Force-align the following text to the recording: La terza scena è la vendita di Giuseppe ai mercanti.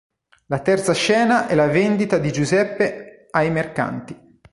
La 0.47 0.57
terza 0.63 0.95
scena 0.95 1.45
è 1.45 1.53
la 1.53 1.67
vendita 1.67 2.17
di 2.17 2.31
Giuseppe 2.31 3.27
ai 3.29 3.51
mercanti. 3.51 4.39